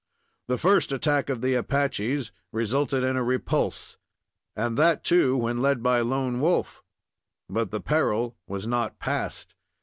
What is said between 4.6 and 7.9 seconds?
that, too, when led by Lone Wolf; but the